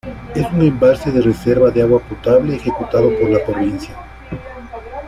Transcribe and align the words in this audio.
Es 0.33 0.51
un 0.51 0.63
embalse 0.63 1.11
de 1.11 1.21
Reserva 1.21 1.69
de 1.69 1.83
Agua 1.83 1.99
Potable.ejecutado 1.99 3.11
por 3.19 3.29
la 3.29 3.45
provincia. 3.45 3.93